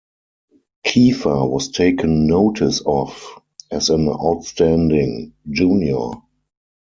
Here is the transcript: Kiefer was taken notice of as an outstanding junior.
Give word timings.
Kiefer 0.83 1.47
was 1.47 1.69
taken 1.69 2.25
notice 2.25 2.81
of 2.87 3.39
as 3.69 3.91
an 3.91 4.09
outstanding 4.09 5.33
junior. 5.51 6.13